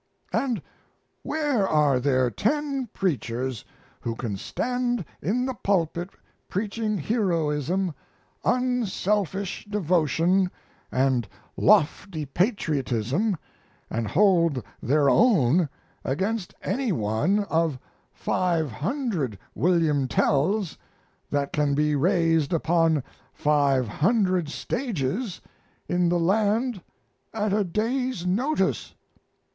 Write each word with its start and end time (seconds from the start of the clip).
And 0.33 0.63
where 1.21 1.67
are 1.67 1.99
there 1.99 2.31
ten 2.31 2.87
preachers 2.91 3.63
who 3.99 4.15
can 4.15 4.35
stand 4.35 5.05
in 5.21 5.45
the 5.45 5.53
pulpit 5.53 6.09
preaching 6.49 6.97
heroism, 6.97 7.93
unselfish 8.43 9.63
devotion, 9.65 10.49
and 10.91 11.27
lofty 11.55 12.25
patriotism, 12.25 13.37
and 13.91 14.07
hold 14.07 14.63
their 14.81 15.07
own 15.07 15.69
against 16.03 16.55
any 16.63 16.91
one 16.91 17.43
of 17.43 17.77
five 18.11 18.71
hundred 18.71 19.37
William 19.53 20.07
Tells 20.07 20.79
that 21.29 21.53
can 21.53 21.75
be 21.75 21.95
raised 21.95 22.53
upon 22.53 23.03
five 23.35 23.87
hundred 23.87 24.49
stages 24.49 25.41
in 25.87 26.09
the 26.09 26.19
land 26.19 26.81
at 27.35 27.53
a 27.53 27.63
day's 27.63 28.25
notice? 28.25 28.95